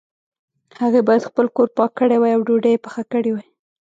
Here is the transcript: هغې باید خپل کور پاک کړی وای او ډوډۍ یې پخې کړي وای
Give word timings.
هغې 0.81 1.01
باید 1.07 1.27
خپل 1.29 1.45
کور 1.55 1.67
پاک 1.77 1.91
کړی 1.99 2.17
وای 2.19 2.33
او 2.35 2.41
ډوډۍ 2.47 2.71
یې 2.75 2.83
پخې 2.85 3.03
کړي 3.11 3.31
وای 3.31 3.47